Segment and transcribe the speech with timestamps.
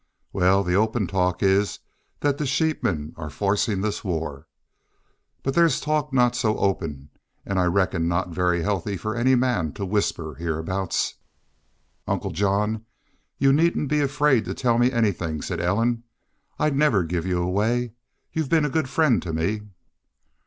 [0.33, 1.77] "Wal, the open talk is
[2.21, 4.47] thet the sheepmen are forcin' this war.
[5.43, 7.11] But thar's talk not so open,
[7.45, 11.13] an' I reckon not very healthy for any man to whisper hyarbouts."
[12.07, 12.83] "Uncle John,
[13.37, 16.01] y'u needn't be afraid to tell me anythin'," said Ellen.
[16.57, 17.93] "I'd never give y'u away.
[18.33, 19.61] Y'u've been a good friend to me."